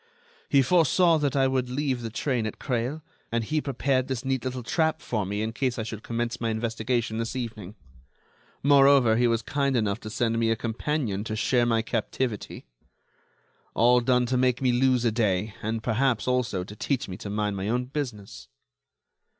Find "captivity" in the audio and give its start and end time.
11.83-12.65